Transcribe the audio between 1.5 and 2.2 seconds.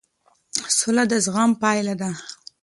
پایله ده